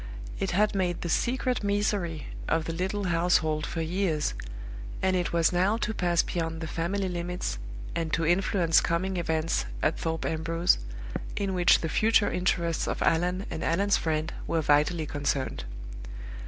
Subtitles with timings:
[0.39, 4.33] It had made the secret misery of the little household for years;
[4.99, 7.59] and it was now to pass beyond the family limits,
[7.93, 10.79] and to influence coming events at Thorpe Ambrose,
[11.35, 15.65] in which the future interests of Allan and Allan's friend were vitally concerned.